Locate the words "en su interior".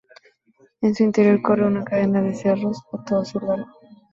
0.81-1.43